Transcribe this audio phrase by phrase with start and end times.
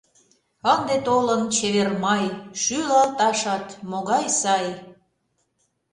[0.73, 2.25] Ынде толын чевер май,
[2.61, 4.65] Шӱлалташат могай сай!